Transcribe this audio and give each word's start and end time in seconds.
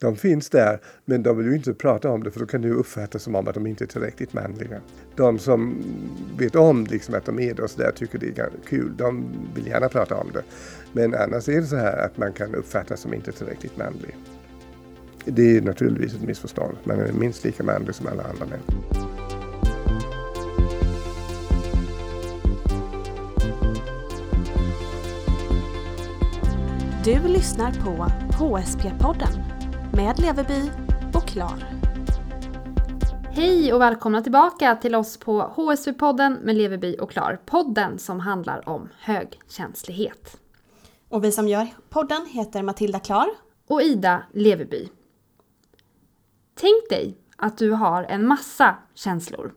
De 0.00 0.16
finns 0.16 0.50
där, 0.50 0.80
men 1.04 1.22
de 1.22 1.36
vill 1.36 1.46
ju 1.46 1.54
inte 1.56 1.74
prata 1.74 2.10
om 2.10 2.22
det 2.22 2.30
för 2.30 2.40
då 2.40 2.46
kan 2.46 2.62
det 2.62 2.70
uppfattas 2.70 3.22
som 3.22 3.34
om 3.34 3.48
att 3.48 3.54
de 3.54 3.66
inte 3.66 3.84
är 3.84 3.86
tillräckligt 3.86 4.32
manliga. 4.32 4.80
De 5.16 5.38
som 5.38 5.84
vet 6.38 6.56
om 6.56 6.84
liksom 6.84 7.14
att 7.14 7.24
de 7.24 7.40
är 7.40 7.54
det 7.54 7.62
och 7.62 7.70
så 7.70 7.78
där 7.78 7.90
tycker 7.90 8.18
det 8.18 8.38
är 8.38 8.50
kul, 8.68 8.96
de 8.96 9.24
vill 9.54 9.66
gärna 9.66 9.88
prata 9.88 10.14
om 10.14 10.30
det. 10.32 10.42
Men 10.92 11.14
annars 11.14 11.48
är 11.48 11.60
det 11.60 11.66
så 11.66 11.76
här 11.76 12.06
att 12.06 12.18
man 12.18 12.32
kan 12.32 12.54
uppfattas 12.54 13.00
som 13.00 13.14
inte 13.14 13.32
tillräckligt 13.32 13.76
manlig. 13.76 14.16
Det 15.24 15.56
är 15.56 15.60
naturligtvis 15.62 16.14
ett 16.14 16.22
missförstånd. 16.22 16.76
Man 16.84 17.00
är 17.00 17.12
minst 17.12 17.44
lika 17.44 17.62
manlig 17.62 17.94
som 17.94 18.06
alla 18.06 18.22
andra 18.22 18.46
män. 18.46 18.60
Du 27.04 27.28
lyssnar 27.28 27.72
på 27.72 28.06
HSP-podden 28.38 29.45
med 29.96 30.18
Leveby 30.18 30.70
och 31.14 31.28
Klar. 31.28 31.64
Hej 33.30 33.72
och 33.72 33.80
välkomna 33.80 34.22
tillbaka 34.22 34.76
till 34.76 34.94
oss 34.94 35.16
på 35.16 35.52
HSP-podden 35.56 36.40
med 36.42 36.56
Leveby 36.56 36.96
och 37.00 37.10
Klar. 37.10 37.40
Podden 37.46 37.98
som 37.98 38.20
handlar 38.20 38.68
om 38.68 38.88
högkänslighet. 38.98 40.40
Och 41.08 41.24
vi 41.24 41.32
som 41.32 41.48
gör 41.48 41.68
podden 41.88 42.26
heter 42.26 42.62
Matilda 42.62 42.98
Klar 42.98 43.26
och 43.66 43.82
Ida 43.82 44.22
Leveby. 44.32 44.88
Tänk 46.54 46.88
dig 46.90 47.18
att 47.36 47.58
du 47.58 47.70
har 47.70 48.04
en 48.04 48.26
massa 48.26 48.76
känslor. 48.94 49.54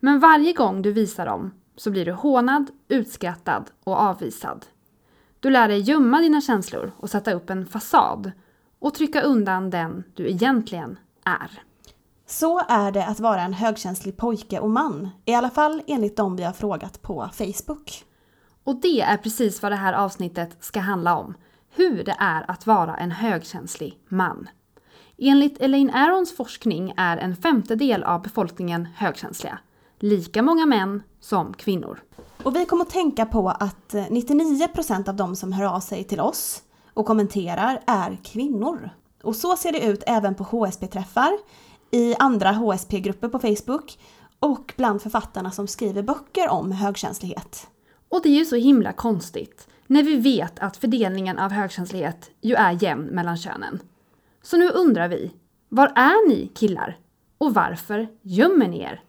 Men 0.00 0.20
varje 0.20 0.52
gång 0.52 0.82
du 0.82 0.92
visar 0.92 1.26
dem 1.26 1.54
så 1.76 1.90
blir 1.90 2.04
du 2.04 2.12
hånad, 2.12 2.70
utskrattad 2.88 3.70
och 3.84 3.96
avvisad. 3.96 4.66
Du 5.40 5.50
lär 5.50 5.68
dig 5.68 5.80
gömma 5.80 6.20
dina 6.20 6.40
känslor 6.40 6.92
och 6.96 7.10
sätta 7.10 7.32
upp 7.32 7.50
en 7.50 7.66
fasad 7.66 8.32
och 8.78 8.94
trycka 8.94 9.20
undan 9.20 9.70
den 9.70 10.04
du 10.14 10.30
egentligen 10.30 10.98
är. 11.24 11.62
Så 12.26 12.58
är 12.68 12.92
det 12.92 13.06
att 13.06 13.20
vara 13.20 13.42
en 13.42 13.52
högkänslig 13.52 14.16
pojke 14.16 14.60
och 14.60 14.70
man, 14.70 15.10
i 15.24 15.34
alla 15.34 15.50
fall 15.50 15.82
enligt 15.86 16.16
de 16.16 16.36
vi 16.36 16.42
har 16.42 16.52
frågat 16.52 17.02
på 17.02 17.30
Facebook. 17.32 18.04
Och 18.64 18.80
det 18.80 19.00
är 19.00 19.16
precis 19.16 19.62
vad 19.62 19.72
det 19.72 19.76
här 19.76 19.92
avsnittet 19.92 20.56
ska 20.60 20.80
handla 20.80 21.16
om. 21.16 21.34
Hur 21.74 22.04
det 22.04 22.16
är 22.18 22.50
att 22.50 22.66
vara 22.66 22.96
en 22.96 23.10
högkänslig 23.10 23.98
man. 24.08 24.48
Enligt 25.18 25.60
Elaine 25.60 25.90
Arons 25.90 26.36
forskning 26.36 26.94
är 26.96 27.16
en 27.16 27.36
femtedel 27.36 28.02
av 28.02 28.22
befolkningen 28.22 28.88
högkänsliga. 28.96 29.58
Lika 29.98 30.42
många 30.42 30.66
män 30.66 31.02
som 31.20 31.54
kvinnor. 31.54 32.02
Och 32.42 32.56
vi 32.56 32.64
kommer 32.64 32.84
att 32.84 32.90
tänka 32.90 33.26
på 33.26 33.48
att 33.48 33.92
99% 33.92 35.08
av 35.08 35.16
de 35.16 35.36
som 35.36 35.52
hör 35.52 35.64
av 35.64 35.80
sig 35.80 36.04
till 36.04 36.20
oss 36.20 36.62
och 36.96 37.06
kommenterar 37.06 37.82
är 37.86 38.18
kvinnor. 38.24 38.90
Och 39.22 39.36
så 39.36 39.56
ser 39.56 39.72
det 39.72 39.86
ut 39.86 40.02
även 40.06 40.34
på 40.34 40.44
HSP-träffar, 40.44 41.38
i 41.90 42.14
andra 42.18 42.52
HSP-grupper 42.52 43.28
på 43.28 43.38
Facebook 43.38 43.98
och 44.38 44.74
bland 44.76 45.02
författarna 45.02 45.50
som 45.50 45.66
skriver 45.66 46.02
böcker 46.02 46.48
om 46.48 46.72
högkänslighet. 46.72 47.66
Och 48.08 48.20
det 48.22 48.28
är 48.28 48.38
ju 48.38 48.44
så 48.44 48.56
himla 48.56 48.92
konstigt 48.92 49.68
när 49.86 50.02
vi 50.02 50.16
vet 50.16 50.58
att 50.58 50.76
fördelningen 50.76 51.38
av 51.38 51.50
högkänslighet 51.50 52.30
ju 52.40 52.54
är 52.54 52.82
jämn 52.82 53.04
mellan 53.04 53.36
könen. 53.36 53.80
Så 54.42 54.56
nu 54.56 54.68
undrar 54.68 55.08
vi, 55.08 55.32
var 55.68 55.86
är 55.86 56.28
ni 56.28 56.48
killar? 56.54 56.96
Och 57.38 57.54
varför 57.54 58.08
gömmer 58.22 58.68
ni 58.68 58.80
er? 58.80 59.02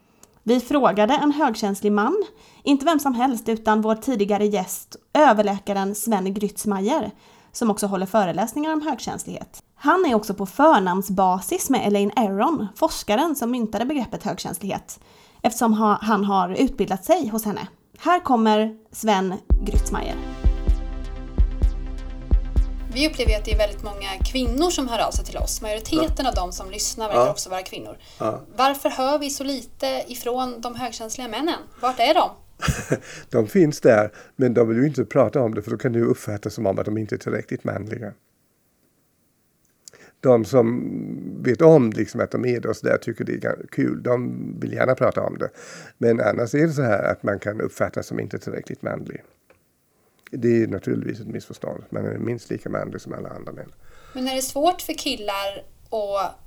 Vi 0.43 0.59
frågade 0.59 1.13
en 1.13 1.31
högkänslig 1.31 1.91
man, 1.91 2.23
inte 2.63 2.85
vem 2.85 2.99
som 2.99 3.13
helst 3.13 3.49
utan 3.49 3.81
vår 3.81 3.95
tidigare 3.95 4.45
gäst, 4.45 4.95
överläkaren 5.13 5.95
Sven 5.95 6.33
Grytzmeier, 6.33 7.11
som 7.57 7.71
också 7.71 7.87
håller 7.87 8.05
föreläsningar 8.05 8.73
om 8.73 8.81
högkänslighet. 8.81 9.63
Han 9.75 10.05
är 10.05 10.15
också 10.15 10.33
på 10.33 10.45
förnamnsbasis 10.45 11.69
med 11.69 11.87
Elaine 11.87 12.11
Aron, 12.15 12.67
forskaren 12.75 13.35
som 13.35 13.51
myntade 13.51 13.85
begreppet 13.85 14.23
högkänslighet, 14.23 14.99
eftersom 15.41 15.73
han 16.01 16.25
har 16.25 16.49
utbildat 16.49 17.05
sig 17.05 17.27
hos 17.27 17.45
henne. 17.45 17.67
Här 17.99 18.19
kommer 18.19 18.77
Sven 18.91 19.33
Grytzmeier. 19.65 20.15
Vi 22.93 23.09
upplever 23.09 23.37
att 23.37 23.45
det 23.45 23.51
är 23.51 23.57
väldigt 23.57 23.83
många 23.83 24.09
kvinnor 24.31 24.69
som 24.69 24.87
hör 24.87 24.99
av 24.99 25.11
sig 25.11 25.25
till 25.25 25.37
oss. 25.37 25.61
Majoriteten 25.61 26.25
ja. 26.25 26.29
av 26.29 26.35
de 26.35 26.51
som 26.51 26.71
lyssnar 26.71 27.07
verkar 27.07 27.21
ja. 27.21 27.31
också 27.31 27.49
vara 27.49 27.61
kvinnor. 27.61 27.97
Ja. 28.19 28.41
Varför 28.55 28.89
hör 28.89 29.19
vi 29.19 29.29
så 29.29 29.43
lite 29.43 30.03
ifrån 30.07 30.61
de 30.61 30.75
högkänsliga 30.75 31.27
männen? 31.27 31.59
Vart 31.81 31.99
är 31.99 32.13
de? 32.13 32.29
de 33.29 33.47
finns 33.47 33.81
där, 33.81 34.11
men 34.35 34.53
de 34.53 34.67
vill 34.67 34.77
ju 34.77 34.87
inte 34.87 35.05
prata 35.05 35.41
om 35.41 35.53
det 35.53 35.61
för 35.61 35.71
då 35.71 35.77
kan 35.77 35.93
det 35.93 36.01
uppfattas 36.01 36.53
som 36.53 36.65
om 36.65 36.79
att 36.79 36.85
de 36.85 36.97
inte 36.97 37.15
är 37.15 37.19
tillräckligt 37.19 37.63
manliga. 37.63 38.13
De 40.19 40.45
som 40.45 41.43
vet 41.43 41.61
om 41.61 41.89
liksom 41.89 42.21
att 42.21 42.31
de 42.31 42.45
är 42.45 42.59
det 42.59 42.69
och 42.69 42.75
så 42.75 42.87
där 42.87 42.97
tycker 42.97 43.23
det 43.23 43.45
är 43.45 43.65
kul, 43.71 44.03
de 44.03 44.39
vill 44.59 44.73
gärna 44.73 44.95
prata 44.95 45.21
om 45.21 45.37
det. 45.37 45.49
Men 45.97 46.21
annars 46.21 46.55
är 46.55 46.67
det 46.67 46.73
så 46.73 46.81
här 46.81 47.11
att 47.11 47.23
man 47.23 47.39
kan 47.39 47.61
uppfattas 47.61 48.07
som 48.07 48.19
inte 48.19 48.39
tillräckligt 48.39 48.81
manlig. 48.81 49.23
Det 50.31 50.63
är 50.63 50.67
naturligtvis 50.67 51.19
ett 51.19 51.27
missförstånd. 51.27 51.83
Man 51.89 52.05
är 52.05 52.17
minst 52.17 52.49
lika 52.49 52.69
manlig 52.69 53.01
som 53.01 53.13
alla 53.13 53.29
andra 53.29 53.51
män. 53.51 53.71
Men 54.13 54.27
är 54.27 54.35
det 54.35 54.41
svårt 54.41 54.81
för 54.81 54.93
killar 54.93 55.63
att 55.89 56.46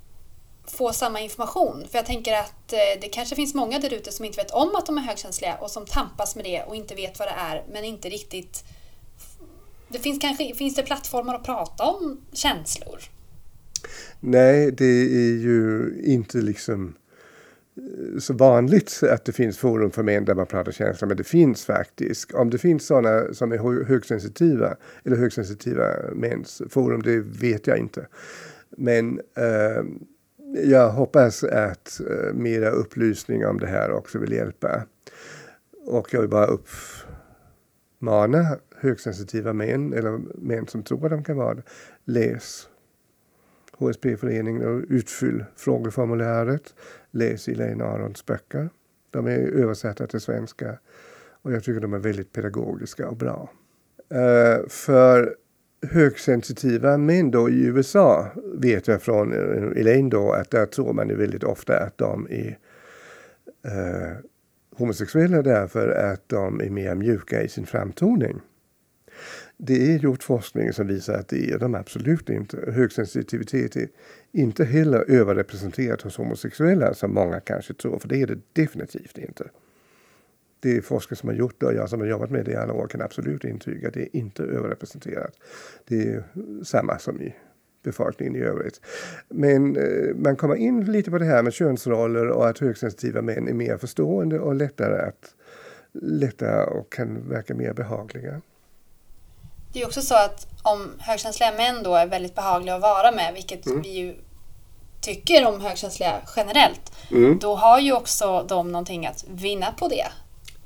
få 0.70 0.92
samma 0.92 1.20
information. 1.20 1.84
För 1.90 1.98
jag 1.98 2.06
tänker 2.06 2.32
att 2.32 2.72
eh, 2.72 3.00
det 3.00 3.08
kanske 3.08 3.36
finns 3.36 3.54
många 3.54 3.78
där 3.78 3.94
ute 3.94 4.12
som 4.12 4.24
inte 4.24 4.36
vet 4.36 4.50
om 4.50 4.74
att 4.74 4.86
de 4.86 4.98
är 4.98 5.02
högkänsliga 5.02 5.56
och 5.56 5.70
som 5.70 5.86
tampas 5.86 6.36
med 6.36 6.44
det 6.44 6.62
och 6.62 6.76
inte 6.76 6.94
vet 6.94 7.18
vad 7.18 7.28
det 7.28 7.34
är 7.36 7.64
men 7.72 7.84
inte 7.84 8.08
riktigt... 8.08 8.64
Det 9.88 9.98
finns 9.98 10.18
kanske 10.18 10.54
finns 10.54 10.74
det 10.74 10.82
plattformar 10.82 11.34
att 11.34 11.44
prata 11.44 11.84
om 11.84 12.20
känslor? 12.32 12.98
Nej, 14.20 14.70
det 14.70 14.84
är 14.84 15.38
ju 15.38 15.92
inte 16.04 16.38
liksom 16.38 16.94
eh, 17.76 18.18
så 18.18 18.34
vanligt 18.34 19.00
att 19.10 19.24
det 19.24 19.32
finns 19.32 19.58
forum 19.58 19.90
för 19.90 20.02
män 20.02 20.24
där 20.24 20.34
man 20.34 20.46
pratar 20.46 20.72
känslor, 20.72 21.08
men 21.08 21.16
det 21.16 21.24
finns 21.24 21.64
faktiskt. 21.64 22.32
Om 22.32 22.50
det 22.50 22.58
finns 22.58 22.86
sådana 22.86 23.34
som 23.34 23.52
är 23.52 23.84
högsensitiva 23.84 24.76
eller 25.04 25.16
högsensitiva 25.16 25.84
mäns 26.14 26.62
forum, 26.70 27.02
det 27.02 27.20
vet 27.20 27.66
jag 27.66 27.78
inte. 27.78 28.06
Men 28.76 29.18
eh, 29.18 29.84
jag 30.52 30.90
hoppas 30.90 31.44
att 31.44 32.00
eh, 32.00 32.34
mera 32.34 32.70
upplysning 32.70 33.46
om 33.46 33.58
det 33.58 33.66
här 33.66 33.92
också 33.92 34.18
vill 34.18 34.32
hjälpa. 34.32 34.84
Och 35.86 36.14
jag 36.14 36.20
vill 36.20 36.30
bara 36.30 36.46
uppmana 37.98 38.56
högsensitiva 38.76 39.52
män, 39.52 39.92
eller 39.92 40.20
män 40.34 40.66
som 40.66 40.82
tror 40.82 41.04
att 41.04 41.10
de 41.10 41.24
kan 41.24 41.36
vara 41.36 41.54
det, 41.54 41.62
läs 42.04 42.68
HSP-föreningen 43.72 44.68
och 44.68 44.84
utfyll 44.88 45.44
frågeformuläret. 45.56 46.74
Läs 47.10 47.48
Elaine 47.48 47.82
Arons 47.82 48.26
böcker. 48.26 48.70
De 49.10 49.26
är 49.26 49.38
översatta 49.38 50.06
till 50.06 50.20
svenska 50.20 50.78
och 51.42 51.52
jag 51.52 51.64
tycker 51.64 51.80
de 51.80 51.92
är 51.92 51.98
väldigt 51.98 52.32
pedagogiska 52.32 53.08
och 53.08 53.16
bra. 53.16 53.50
Uh, 54.14 54.68
för 54.68 55.36
högsensitiva 55.82 56.98
män 56.98 57.30
då 57.30 57.50
i 57.50 57.64
USA 57.64 58.26
vet 58.54 58.88
jag 58.88 59.02
från 59.02 59.32
eh, 59.32 59.80
Elaine 59.80 60.08
då 60.08 60.32
att 60.32 60.50
där 60.50 60.66
tror 60.66 60.92
man 60.92 61.08
ju 61.08 61.16
väldigt 61.16 61.44
ofta 61.44 61.78
att 61.78 61.98
de 61.98 62.26
är 62.30 62.58
eh, 63.64 64.16
homosexuella 64.76 65.42
därför 65.42 65.88
att 65.88 66.28
de 66.28 66.60
är 66.60 66.70
mer 66.70 66.94
mjuka 66.94 67.42
i 67.42 67.48
sin 67.48 67.66
framtoning. 67.66 68.40
Det 69.56 69.94
är 69.94 69.98
gjort 69.98 70.22
forskning 70.22 70.72
som 70.72 70.86
visar 70.86 71.14
att 71.14 71.28
det 71.28 71.50
är 71.50 71.58
de 71.58 71.74
absolut 71.74 72.30
inte. 72.30 72.72
Högsensitivitet 72.72 73.76
är 73.76 73.88
inte 74.32 74.64
heller 74.64 75.10
överrepresenterat 75.10 76.02
hos 76.02 76.16
homosexuella 76.16 76.94
som 76.94 77.14
många 77.14 77.40
kanske 77.40 77.74
tror, 77.74 77.98
för 77.98 78.08
det 78.08 78.22
är 78.22 78.26
det 78.26 78.38
definitivt 78.52 79.18
inte 79.18 79.44
det 80.60 80.76
är 80.76 80.80
forskare 80.80 81.16
som 81.16 81.28
har 81.28 81.36
gjort 81.36 81.60
det 81.60 81.66
och 81.66 81.74
jag 81.74 81.88
som 81.88 82.00
har 82.00 82.06
jobbat 82.06 82.30
med 82.30 82.44
det 82.44 82.50
i 82.50 82.56
alla 82.56 82.72
år 82.72 82.86
kan 82.86 83.02
absolut 83.02 83.44
intyga 83.44 83.88
att 83.88 83.94
det 83.94 84.02
är 84.02 84.16
inte 84.16 84.42
överrepresenterat. 84.42 85.32
Det 85.88 86.02
är 86.02 86.24
samma 86.64 86.98
som 86.98 87.22
i 87.22 87.34
befolkningen 87.82 88.36
i 88.36 88.38
övrigt. 88.38 88.80
Men 89.28 89.76
eh, 89.76 90.14
man 90.14 90.36
kommer 90.36 90.56
in 90.56 90.92
lite 90.92 91.10
på 91.10 91.18
det 91.18 91.24
här 91.24 91.42
med 91.42 91.52
könsroller 91.52 92.28
och 92.28 92.48
att 92.48 92.58
högsensitiva 92.58 93.22
män 93.22 93.48
är 93.48 93.52
mer 93.52 93.76
förstående 93.76 94.38
och 94.38 94.54
lättare 94.54 95.08
att 95.08 95.34
lättare 95.92 96.64
och 96.64 96.92
kan 96.92 97.28
verka 97.28 97.54
mer 97.54 97.72
behagliga. 97.72 98.40
Det 99.72 99.82
är 99.82 99.86
också 99.86 100.02
så 100.02 100.14
att 100.14 100.46
om 100.62 100.90
högkänsliga 100.98 101.52
män 101.52 101.82
då 101.82 101.94
är 101.94 102.06
väldigt 102.06 102.34
behagliga 102.34 102.74
att 102.74 102.82
vara 102.82 103.12
med, 103.12 103.34
vilket 103.34 103.66
mm. 103.66 103.82
vi 103.82 103.88
ju 103.88 104.14
tycker 105.00 105.46
om 105.46 105.60
högkänsliga 105.60 106.20
generellt, 106.36 106.92
mm. 107.10 107.38
då 107.38 107.54
har 107.54 107.80
ju 107.80 107.92
också 107.92 108.46
de 108.48 108.72
någonting 108.72 109.06
att 109.06 109.24
vinna 109.28 109.72
på 109.72 109.88
det. 109.88 110.06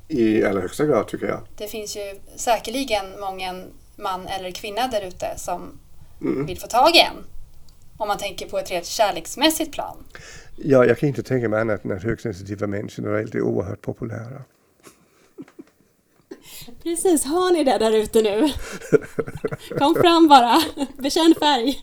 I 0.07 0.43
allra 0.43 0.61
högsta 0.61 0.85
grad 0.85 1.07
tycker 1.07 1.27
jag. 1.27 1.41
Det 1.57 1.67
finns 1.67 1.97
ju 1.97 2.19
säkerligen 2.35 3.19
många 3.19 3.63
man 3.95 4.27
eller 4.27 4.51
kvinna 4.51 4.87
där 4.87 5.01
ute 5.01 5.33
som 5.37 5.79
mm. 6.21 6.45
vill 6.45 6.59
få 6.59 6.67
tag 6.67 6.95
i 6.95 6.99
en. 6.99 7.15
Om 7.97 8.07
man 8.07 8.17
tänker 8.17 8.49
på 8.49 8.57
ett 8.57 8.71
rent 8.71 8.85
kärleksmässigt 8.85 9.71
plan. 9.71 9.97
Ja, 10.55 10.85
jag 10.85 10.99
kan 10.99 11.09
inte 11.09 11.23
tänka 11.23 11.49
mig 11.49 11.61
annat 11.61 11.85
än 11.85 11.91
att 11.91 12.03
högsensitiva 12.03 12.67
män 12.67 12.89
generellt 12.91 13.35
är 13.35 13.41
oerhört 13.41 13.81
populära. 13.81 14.41
Precis, 16.83 17.25
har 17.25 17.53
ni 17.53 17.63
det 17.63 17.77
där 17.77 17.91
ute 17.91 18.21
nu? 18.21 18.49
Kom 19.77 19.95
fram 19.95 20.27
bara, 20.27 20.61
bekänn 20.97 21.35
färg. 21.39 21.81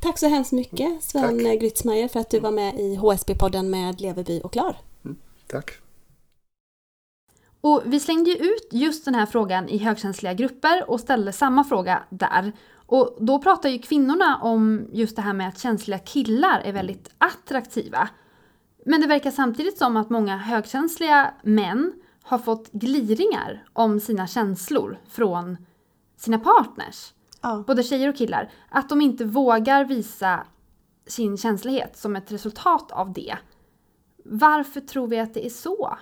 Tack 0.00 0.18
så 0.18 0.28
hemskt 0.28 0.52
mycket 0.52 1.04
Sven. 1.04 1.58
Grytzmeier 1.58 2.08
för 2.08 2.20
att 2.20 2.30
du 2.30 2.40
var 2.40 2.50
med 2.50 2.74
i 2.80 2.96
HSB-podden 2.96 3.62
med 3.62 4.00
Leverby 4.00 4.40
och 4.44 4.52
Klar. 4.52 4.76
Tack. 5.46 5.70
Och 7.62 7.82
vi 7.84 8.00
slängde 8.00 8.30
ju 8.30 8.36
ut 8.36 8.68
just 8.70 9.04
den 9.04 9.14
här 9.14 9.26
frågan 9.26 9.68
i 9.68 9.78
högkänsliga 9.78 10.34
grupper 10.34 10.90
och 10.90 11.00
ställde 11.00 11.32
samma 11.32 11.64
fråga 11.64 12.02
där. 12.10 12.52
Och 12.86 13.16
då 13.20 13.38
pratar 13.38 13.68
ju 13.68 13.78
kvinnorna 13.78 14.38
om 14.42 14.88
just 14.92 15.16
det 15.16 15.22
här 15.22 15.32
med 15.32 15.48
att 15.48 15.58
känsliga 15.58 15.98
killar 15.98 16.60
är 16.64 16.72
väldigt 16.72 17.10
attraktiva. 17.18 18.08
Men 18.86 19.00
det 19.00 19.06
verkar 19.06 19.30
samtidigt 19.30 19.78
som 19.78 19.96
att 19.96 20.10
många 20.10 20.36
högkänsliga 20.36 21.34
män 21.42 21.92
har 22.22 22.38
fått 22.38 22.72
gliringar 22.72 23.64
om 23.72 24.00
sina 24.00 24.26
känslor 24.26 24.98
från 25.08 25.56
sina 26.16 26.38
partners. 26.38 27.14
Ja. 27.40 27.64
Både 27.66 27.82
tjejer 27.82 28.08
och 28.08 28.16
killar. 28.16 28.50
Att 28.68 28.88
de 28.88 29.00
inte 29.00 29.24
vågar 29.24 29.84
visa 29.84 30.46
sin 31.06 31.36
känslighet 31.36 31.96
som 31.96 32.16
ett 32.16 32.32
resultat 32.32 32.92
av 32.92 33.12
det. 33.12 33.36
Varför 34.24 34.80
tror 34.80 35.06
vi 35.08 35.18
att 35.18 35.34
det 35.34 35.46
är 35.46 35.50
så? 35.50 35.98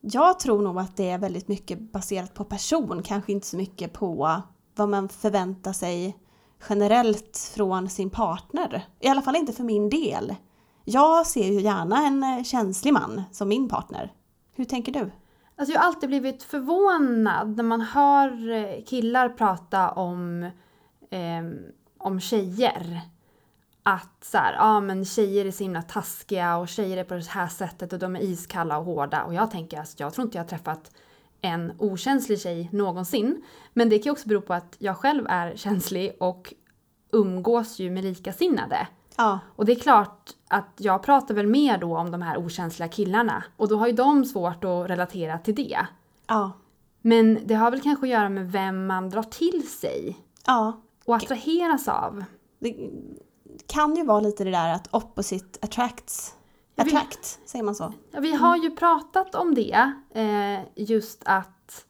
Jag 0.00 0.38
tror 0.38 0.62
nog 0.62 0.78
att 0.78 0.96
det 0.96 1.10
är 1.10 1.18
väldigt 1.18 1.48
mycket 1.48 1.92
baserat 1.92 2.34
på 2.34 2.44
person, 2.44 3.02
kanske 3.02 3.32
inte 3.32 3.46
så 3.46 3.56
mycket 3.56 3.92
på 3.92 4.42
vad 4.76 4.88
man 4.88 5.08
förväntar 5.08 5.72
sig 5.72 6.16
generellt 6.68 7.52
från 7.54 7.88
sin 7.88 8.10
partner. 8.10 8.86
I 9.00 9.08
alla 9.08 9.22
fall 9.22 9.36
inte 9.36 9.52
för 9.52 9.64
min 9.64 9.88
del. 9.90 10.34
Jag 10.84 11.26
ser 11.26 11.46
ju 11.46 11.60
gärna 11.60 12.06
en 12.06 12.22
eh, 12.22 12.42
känslig 12.42 12.92
man 12.92 13.22
som 13.32 13.48
min 13.48 13.68
partner. 13.68 14.12
Hur 14.54 14.64
tänker 14.64 14.92
du? 14.92 15.10
Alltså 15.56 15.72
jag 15.72 15.80
har 15.80 15.86
alltid 15.86 16.08
blivit 16.08 16.42
förvånad 16.42 17.56
när 17.56 17.64
man 17.64 17.80
hör 17.80 18.50
eh, 18.50 18.84
killar 18.84 19.28
prata 19.28 19.90
om, 19.90 20.42
eh, 21.10 21.70
om 21.98 22.20
tjejer. 22.20 23.00
Att 23.82 24.24
så 24.24 24.38
här, 24.38 24.52
ja 24.52 24.80
men 24.80 25.04
tjejer 25.04 25.44
är 25.44 25.50
så 25.50 25.62
himla 25.62 25.82
taskiga 25.82 26.56
och 26.56 26.68
tjejer 26.68 26.96
är 26.96 27.04
på 27.04 27.14
det 27.14 27.28
här 27.28 27.48
sättet 27.48 27.92
och 27.92 27.98
de 27.98 28.16
är 28.16 28.20
iskalla 28.20 28.78
och 28.78 28.84
hårda. 28.84 29.22
Och 29.24 29.34
jag 29.34 29.50
tänker, 29.50 29.78
alltså, 29.78 29.96
jag 29.98 30.14
tror 30.14 30.24
inte 30.24 30.38
jag 30.38 30.44
har 30.44 30.48
träffat 30.48 30.90
en 31.40 31.72
okänslig 31.78 32.40
tjej 32.40 32.68
någonsin. 32.72 33.42
Men 33.72 33.88
det 33.88 33.98
kan 33.98 34.04
ju 34.04 34.10
också 34.10 34.28
bero 34.28 34.40
på 34.40 34.54
att 34.54 34.76
jag 34.78 34.96
själv 34.96 35.26
är 35.28 35.56
känslig 35.56 36.16
och 36.20 36.54
umgås 37.12 37.78
ju 37.78 37.90
med 37.90 38.04
likasinnade. 38.04 38.88
Ja, 39.16 39.38
Och 39.56 39.64
det 39.64 39.72
är 39.72 39.80
klart 39.80 40.30
att 40.48 40.74
jag 40.76 41.02
pratar 41.02 41.34
väl 41.34 41.46
mer 41.46 41.78
då 41.78 41.96
om 41.96 42.10
de 42.10 42.22
här 42.22 42.36
okänsliga 42.38 42.88
killarna. 42.88 43.44
Och 43.56 43.68
då 43.68 43.76
har 43.76 43.86
ju 43.86 43.92
de 43.92 44.24
svårt 44.24 44.64
att 44.64 44.90
relatera 44.90 45.38
till 45.38 45.54
det. 45.54 45.78
ja, 46.26 46.52
Men 47.00 47.38
det 47.44 47.54
har 47.54 47.70
väl 47.70 47.80
kanske 47.80 48.06
att 48.06 48.10
göra 48.10 48.28
med 48.28 48.52
vem 48.52 48.86
man 48.86 49.10
drar 49.10 49.22
till 49.22 49.68
sig 49.68 50.18
ja. 50.46 50.80
och 51.04 51.16
attraheras 51.16 51.88
av. 51.88 52.24
Det 52.58 52.90
kan 53.66 53.96
ju 53.96 54.04
vara 54.04 54.20
lite 54.20 54.44
det 54.44 54.50
där 54.50 54.74
att 54.74 54.94
opposite 54.94 55.58
attracts. 55.62 56.34
Attract, 56.76 57.40
säger 57.44 57.64
man 57.64 57.74
så? 57.74 57.92
Ja, 58.10 58.20
vi 58.20 58.34
har 58.34 58.56
ju 58.56 58.70
pratat 58.70 59.34
om 59.34 59.54
det, 59.54 59.92
eh, 60.14 60.60
just 60.76 61.22
att 61.24 61.86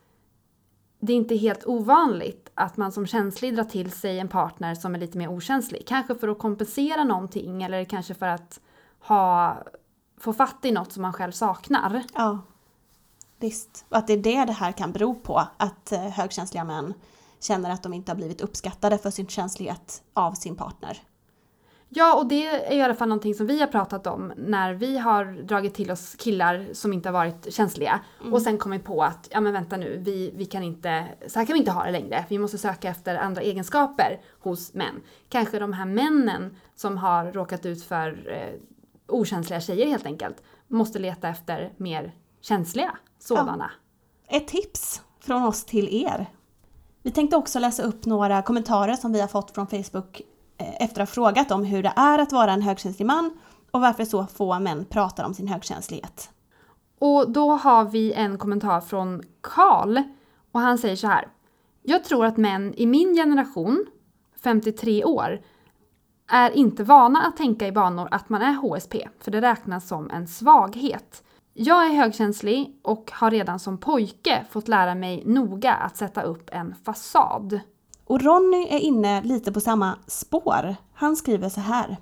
det 1.00 1.12
inte 1.12 1.34
är 1.34 1.38
helt 1.38 1.66
ovanligt 1.66 2.50
att 2.54 2.76
man 2.76 2.92
som 2.92 3.06
känslig 3.06 3.56
drar 3.56 3.64
till 3.64 3.90
sig 3.90 4.18
en 4.18 4.28
partner 4.28 4.74
som 4.74 4.94
är 4.94 4.98
lite 4.98 5.18
mer 5.18 5.28
okänslig. 5.28 5.86
Kanske 5.86 6.14
för 6.14 6.28
att 6.28 6.38
kompensera 6.38 7.04
någonting 7.04 7.62
eller 7.62 7.84
kanske 7.84 8.14
för 8.14 8.26
att 8.26 8.60
ha, 9.00 9.56
få 10.18 10.32
fatt 10.32 10.64
i 10.64 10.72
något 10.72 10.92
som 10.92 11.02
man 11.02 11.12
själv 11.12 11.32
saknar. 11.32 12.02
Ja. 12.14 12.38
Visst. 13.38 13.84
Och 13.88 13.96
att 13.96 14.06
det 14.06 14.12
är 14.12 14.18
det 14.18 14.44
det 14.44 14.52
här 14.52 14.72
kan 14.72 14.92
bero 14.92 15.14
på. 15.14 15.42
Att 15.56 15.92
eh, 15.92 16.00
högkänsliga 16.00 16.64
män 16.64 16.94
känner 17.40 17.70
att 17.70 17.82
de 17.82 17.94
inte 17.94 18.12
har 18.12 18.16
blivit 18.16 18.40
uppskattade 18.40 18.98
för 18.98 19.10
sin 19.10 19.26
känslighet 19.26 20.02
av 20.14 20.32
sin 20.32 20.56
partner. 20.56 21.02
Ja, 21.92 22.14
och 22.14 22.26
det 22.26 22.46
är 22.46 22.72
i 22.72 22.82
alla 22.82 22.94
fall 22.94 23.08
någonting 23.08 23.34
som 23.34 23.46
vi 23.46 23.60
har 23.60 23.66
pratat 23.66 24.06
om 24.06 24.32
när 24.36 24.74
vi 24.74 24.98
har 24.98 25.24
dragit 25.24 25.74
till 25.74 25.90
oss 25.90 26.14
killar 26.18 26.68
som 26.72 26.92
inte 26.92 27.08
har 27.08 27.12
varit 27.12 27.54
känsliga 27.54 28.00
och 28.32 28.42
sen 28.42 28.58
kommit 28.58 28.84
på 28.84 29.02
att 29.02 29.28
ja 29.30 29.40
men 29.40 29.52
vänta 29.52 29.76
nu, 29.76 29.98
vi, 30.04 30.32
vi 30.36 30.44
kan 30.44 30.62
inte, 30.62 31.06
så 31.26 31.38
här 31.38 31.46
kan 31.46 31.52
vi 31.52 31.58
inte 31.58 31.70
ha 31.70 31.84
det 31.84 31.90
längre. 31.90 32.24
Vi 32.28 32.38
måste 32.38 32.58
söka 32.58 32.88
efter 32.88 33.16
andra 33.16 33.42
egenskaper 33.42 34.20
hos 34.40 34.74
män. 34.74 35.02
Kanske 35.28 35.58
de 35.58 35.72
här 35.72 35.84
männen 35.84 36.56
som 36.74 36.96
har 36.96 37.32
råkat 37.32 37.66
ut 37.66 37.84
för 37.84 38.32
eh, 38.32 38.60
okänsliga 39.08 39.60
tjejer 39.60 39.86
helt 39.86 40.06
enkelt 40.06 40.42
måste 40.68 40.98
leta 40.98 41.28
efter 41.28 41.72
mer 41.76 42.14
känsliga 42.40 42.98
sådana. 43.18 43.70
Ett 44.28 44.48
tips 44.48 45.02
från 45.20 45.42
oss 45.42 45.64
till 45.64 46.04
er. 46.04 46.26
Vi 47.02 47.10
tänkte 47.10 47.36
också 47.36 47.58
läsa 47.58 47.82
upp 47.82 48.06
några 48.06 48.42
kommentarer 48.42 48.94
som 48.94 49.12
vi 49.12 49.20
har 49.20 49.28
fått 49.28 49.50
från 49.50 49.66
Facebook 49.66 50.22
Eh, 50.60 50.74
efter 50.84 51.02
att 51.02 51.08
ha 51.08 51.14
frågat 51.14 51.50
om 51.50 51.64
hur 51.64 51.82
det 51.82 51.92
är 51.96 52.18
att 52.18 52.32
vara 52.32 52.52
en 52.52 52.62
högkänslig 52.62 53.06
man 53.06 53.30
och 53.70 53.80
varför 53.80 54.04
så 54.04 54.26
få 54.26 54.58
män 54.58 54.84
pratar 54.84 55.24
om 55.24 55.34
sin 55.34 55.48
högkänslighet. 55.48 56.30
Och 56.98 57.30
då 57.30 57.50
har 57.50 57.84
vi 57.84 58.12
en 58.12 58.38
kommentar 58.38 58.80
från 58.80 59.22
Karl 59.40 60.02
och 60.52 60.60
han 60.60 60.78
säger 60.78 60.96
så 60.96 61.06
här. 61.06 61.28
Jag 61.82 62.04
tror 62.04 62.26
att 62.26 62.36
män 62.36 62.74
i 62.74 62.86
min 62.86 63.14
generation, 63.14 63.86
53 64.42 65.04
år, 65.04 65.40
är 66.28 66.50
inte 66.50 66.84
vana 66.84 67.22
att 67.22 67.36
tänka 67.36 67.66
i 67.66 67.72
banor 67.72 68.08
att 68.10 68.28
man 68.28 68.42
är 68.42 68.54
HSP, 68.54 69.08
för 69.20 69.30
det 69.30 69.40
räknas 69.40 69.88
som 69.88 70.10
en 70.10 70.28
svaghet. 70.28 71.24
Jag 71.54 71.86
är 71.86 71.94
högkänslig 71.94 72.80
och 72.82 73.10
har 73.14 73.30
redan 73.30 73.58
som 73.58 73.78
pojke 73.78 74.44
fått 74.50 74.68
lära 74.68 74.94
mig 74.94 75.22
noga 75.26 75.74
att 75.74 75.96
sätta 75.96 76.22
upp 76.22 76.50
en 76.52 76.74
fasad. 76.84 77.60
Och 78.10 78.22
Ronny 78.22 78.66
är 78.70 78.78
inne 78.78 79.22
lite 79.22 79.52
på 79.52 79.60
samma 79.60 79.98
spår. 80.06 80.76
Han 80.94 81.16
skriver 81.16 81.48
så 81.48 81.60
här. 81.60 81.96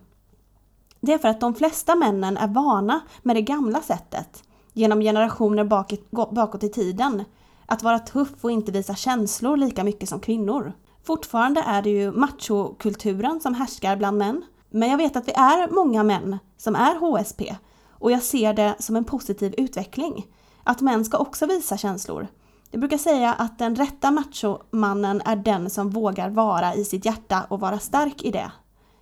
Det 1.01 1.13
är 1.13 1.19
för 1.19 1.29
att 1.29 1.41
de 1.41 1.55
flesta 1.55 1.95
männen 1.95 2.37
är 2.37 2.49
vana 2.49 3.01
med 3.23 3.37
det 3.37 3.43
gamla 3.43 3.81
sättet, 3.81 4.43
genom 4.73 5.01
generationer 5.01 5.65
bakåt, 5.65 6.11
bakåt 6.11 6.63
i 6.65 6.69
tiden, 6.69 7.25
att 7.67 7.83
vara 7.83 7.99
tuff 7.99 8.45
och 8.45 8.51
inte 8.51 8.73
visa 8.73 8.95
känslor 8.95 9.57
lika 9.57 9.85
mycket 9.85 10.09
som 10.09 10.21
kvinnor. 10.21 10.73
Fortfarande 11.03 11.61
är 11.61 11.83
det 11.83 11.91
ju 11.91 12.13
machokulturen 12.13 13.41
som 13.41 13.55
härskar 13.55 13.97
bland 13.97 14.19
män. 14.19 14.45
Men 14.71 14.91
jag 14.91 14.99
vet 14.99 15.17
att 15.17 15.29
vi 15.29 15.33
är 15.33 15.75
många 15.75 16.03
män 16.03 16.39
som 16.57 16.75
är 16.75 16.95
HSP 16.97 17.57
och 17.89 18.13
jag 18.13 18.23
ser 18.23 18.53
det 18.53 18.77
som 18.79 18.97
en 18.97 19.05
positiv 19.05 19.55
utveckling. 19.59 20.27
Att 20.65 20.81
män 20.81 21.05
ska 21.05 21.19
också 21.19 21.47
visa 21.47 21.77
känslor. 21.77 22.27
Jag 22.70 22.81
brukar 22.81 22.99
säga 22.99 23.32
att 23.32 23.59
den 23.59 23.76
rätta 23.76 24.11
machomannen 24.11 25.23
är 25.25 25.37
den 25.37 25.70
som 25.70 25.91
vågar 25.91 26.31
vara 26.31 26.75
i 26.75 26.85
sitt 26.85 27.05
hjärta 27.05 27.47
och 27.49 27.61
vara 27.61 27.79
stark 27.79 28.23
i 28.23 28.31
det. 28.31 28.53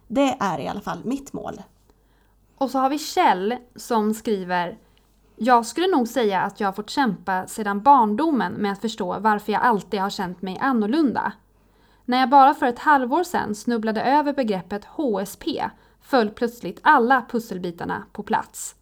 Det 0.08 0.36
är 0.40 0.58
i 0.58 0.68
alla 0.68 0.80
fall 0.80 1.04
mitt 1.04 1.32
mål. 1.32 1.62
Och 2.58 2.70
så 2.70 2.78
har 2.78 2.90
vi 2.90 2.98
Kjell 2.98 3.56
som 3.76 4.14
skriver 4.14 4.78
Jag 5.36 5.66
skulle 5.66 5.86
nog 5.86 6.08
säga 6.08 6.40
att 6.40 6.60
jag 6.60 6.68
har 6.68 6.72
fått 6.72 6.90
kämpa 6.90 7.46
sedan 7.46 7.82
barndomen 7.82 8.52
med 8.52 8.72
att 8.72 8.80
förstå 8.80 9.18
varför 9.18 9.52
jag 9.52 9.62
alltid 9.62 10.00
har 10.00 10.10
känt 10.10 10.42
mig 10.42 10.58
annorlunda. 10.60 11.32
När 12.04 12.18
jag 12.20 12.30
bara 12.30 12.54
för 12.54 12.66
ett 12.66 12.78
halvår 12.78 13.24
sedan 13.24 13.54
snubblade 13.54 14.02
över 14.02 14.32
begreppet 14.32 14.84
HSP 14.84 15.64
föll 16.00 16.30
plötsligt 16.30 16.80
alla 16.82 17.24
pusselbitarna 17.30 18.02
på 18.12 18.22
plats. 18.22 18.74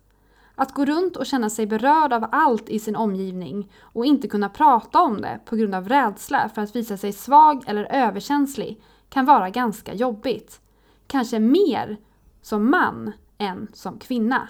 Att 0.54 0.75
gå 0.75 0.84
runt 0.84 1.16
och 1.16 1.26
känna 1.26 1.50
sig 1.50 1.66
berörd 1.66 2.12
av 2.12 2.26
allt 2.32 2.68
i 2.68 2.78
sin 2.78 2.96
omgivning 2.96 3.73
och 3.80 4.06
inte 4.06 4.28
kunna 4.28 4.49
prata 4.49 5.00
om 5.00 5.20
det 5.20 5.40
på 5.44 5.56
grund 5.56 5.75
av 5.75 5.88
rädsla 5.88 6.50
för 6.54 6.62
att 6.62 6.76
visa 6.76 6.96
sig 6.96 7.12
svag 7.12 7.64
eller 7.66 7.84
överkänslig 7.84 8.82
kan 9.08 9.25
vara 9.25 9.50
ganska 9.50 9.94
jobbigt. 9.94 10.61
Kanske 11.06 11.38
mer 11.38 11.96
som 12.42 12.70
man 12.70 13.12
än 13.38 13.68
som 13.73 13.99
kvinna. 13.99 14.49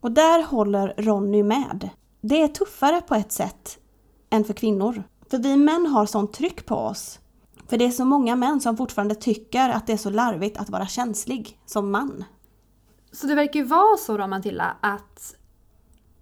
Och 0.00 0.12
där 0.12 0.42
håller 0.42 0.94
Ronny 0.96 1.42
med. 1.42 1.90
Det 2.20 2.42
är 2.42 2.48
tuffare 2.48 3.00
på 3.00 3.14
ett 3.14 3.32
sätt 3.32 3.78
än 4.30 4.44
för 4.44 4.54
kvinnor. 4.54 5.02
För 5.30 5.38
vi 5.38 5.56
män 5.56 5.86
har 5.86 6.06
sånt 6.06 6.32
tryck 6.32 6.66
på 6.66 6.74
oss. 6.74 7.18
För 7.68 7.76
det 7.76 7.84
är 7.84 7.90
så 7.90 8.04
många 8.04 8.36
män 8.36 8.60
som 8.60 8.76
fortfarande 8.76 9.14
tycker 9.14 9.68
att 9.68 9.86
det 9.86 9.92
är 9.92 9.96
så 9.96 10.10
larvigt 10.10 10.58
att 10.58 10.70
vara 10.70 10.86
känslig 10.86 11.60
som 11.66 11.90
man. 11.90 12.24
Så 13.16 13.26
det 13.26 13.34
verkar 13.34 13.60
ju 13.60 13.66
vara 13.66 13.96
så 13.96 14.16
då 14.16 14.26
Matilda 14.26 14.76
att 14.80 15.36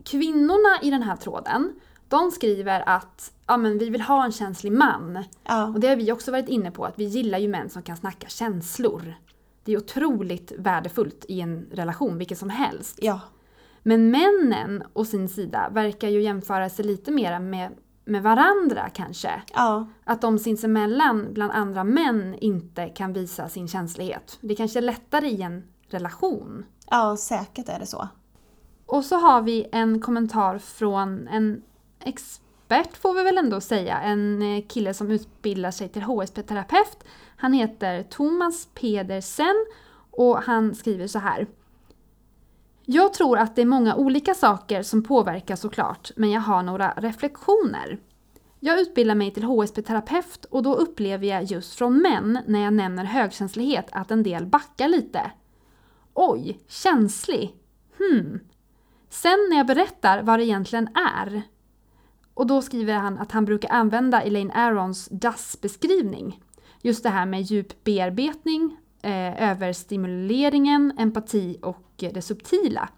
kvinnorna 0.05 0.81
i 0.83 0.91
den 0.91 1.03
här 1.03 1.17
tråden, 1.17 1.73
de 2.09 2.31
skriver 2.31 2.89
att 2.89 3.33
ja, 3.47 3.57
men 3.57 3.79
vi 3.79 3.91
vill 3.91 4.01
ha 4.01 4.25
en 4.25 4.33
känslig 4.33 4.73
man. 4.73 5.25
Ja, 5.45 5.67
Och 5.67 5.81
det 5.81 5.89
har 5.89 5.97
vi 5.97 6.13
också 6.13 6.33
varit 6.33 6.49
inne 6.49 6.71
på, 6.71 6.85
att 6.85 6.99
vi 6.99 7.05
gillar 7.05 7.39
ju 7.39 7.49
män 7.49 7.71
som 7.71 7.83
kan 7.83 7.97
snacka 7.97 8.29
känslor. 8.29 9.15
Det 9.65 9.73
är 9.73 9.77
otroligt 9.77 10.53
värdefullt 10.59 11.25
i 11.29 11.41
en 11.41 11.67
relation, 11.73 12.19
vilket 12.19 12.39
som 12.39 12.51
helst. 12.51 12.99
ja, 13.03 13.21
Men 13.83 14.11
männen 14.11 14.83
å 14.93 15.05
sin 15.05 15.29
sida 15.29 15.69
verkar 15.71 16.09
ju 16.09 16.23
jämföra 16.23 16.69
sig 16.71 16.85
lite 16.85 17.11
mer 17.11 17.39
med, 17.39 17.71
med 18.05 18.23
varandra 18.23 18.89
kanske. 18.89 19.43
ja, 19.55 19.87
Att 20.05 20.21
de 20.21 20.39
sinsemellan, 20.39 21.29
bland 21.35 21.53
andra 21.53 21.85
män, 21.85 22.35
inte 22.41 22.89
kan 22.89 23.13
visa 23.13 23.49
sin 23.49 23.69
känslighet. 23.69 24.39
Det 24.41 24.55
kanske 24.55 24.79
är 24.79 24.83
lättare 24.83 25.29
i 25.29 25.43
en 25.43 25.63
relation 25.89 26.65
ja, 26.91 27.17
säkert 27.17 27.69
är 27.69 27.79
det 27.79 27.87
så. 27.87 28.09
Och 28.87 29.05
så 29.05 29.17
har 29.17 29.43
vi 29.43 29.69
en 29.73 30.01
kommentar 30.01 30.59
från 30.59 31.29
en 31.29 31.63
expert 32.01 32.97
får 32.97 33.15
vi 33.15 33.23
väl 33.23 33.39
ändå 33.39 33.61
säga. 33.61 34.01
En 34.01 34.43
eh, 34.43 34.65
kille 34.69 34.95
som 34.95 35.11
utbildar 35.11 35.71
sig 35.71 35.89
till 35.89 36.03
HSP-terapeut. 36.03 37.05
Han 37.37 37.53
heter 37.53 38.03
Thomas 38.03 38.69
Pedersen 38.75 39.67
och 40.11 40.39
han 40.39 40.75
skriver 40.75 41.07
så 41.07 41.19
här. 41.19 41.47
Jag 42.85 43.15
tror 43.15 43.39
att 43.39 43.57
det 43.57 43.63
är 43.63 43.67
många 43.67 43.97
olika 43.97 44.35
saker 44.35 44.83
som 44.83 45.03
påverkar 45.03 45.57
såklart, 45.57 46.11
men 46.17 46.31
jag 46.31 46.41
har 46.41 46.63
några 46.63 46.95
reflektioner. 46.97 47.99
Jag 48.61 48.81
utbildar 48.81 49.15
mig 49.15 49.31
till 49.31 49.45
HSP-terapeut 49.45 50.45
och 50.45 50.63
då 50.63 50.75
upplever 50.75 51.27
jag 51.27 51.45
just 51.45 51.75
från 51.75 52.03
män 52.03 52.39
när 52.47 52.61
jag 52.61 52.73
nämner 52.73 53.05
högkänslighet 53.05 53.87
att 53.93 54.11
en 54.11 54.23
del 54.23 54.47
backar 54.47 54.89
lite. 54.89 55.31
Oj, 56.15 56.61
känslig? 56.69 57.57
Hmm. 57.99 58.41
Sen 59.09 59.47
när 59.51 59.57
jag 59.57 59.67
berättar 59.67 60.23
vad 60.23 60.39
det 60.39 60.45
egentligen 60.45 60.89
är 60.95 61.43
och 62.35 62.47
då 62.47 62.63
skriver 62.63 62.95
han 62.95 63.19
att 63.19 63.33
han 63.33 63.45
brukar 63.45 63.71
använda 63.71 64.23
Elaine 64.23 64.51
Arons 64.51 65.09
DAS-beskrivning. 65.11 66.41
Just 66.83 67.03
det 67.03 67.09
här 67.09 67.27
med 67.27 67.43
djup 67.43 67.85
bearbetning, 67.85 68.77
eh, 69.03 69.51
överstimuleringen, 69.51 70.93
empati 70.99 71.59
och 71.63 72.03
eh, 72.03 72.13
det 72.13 72.23
subtila. 72.23 72.89